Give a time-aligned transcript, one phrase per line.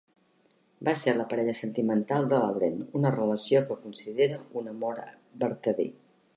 [0.87, 5.07] Va ser la parella sentimental de Lauren, una relació que considera un amor
[5.47, 5.91] vertader.